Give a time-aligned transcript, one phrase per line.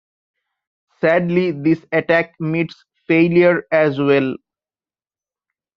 [0.99, 4.35] Sadly, this attack meets failure as well.